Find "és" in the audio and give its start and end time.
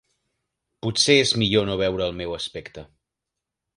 1.25-1.33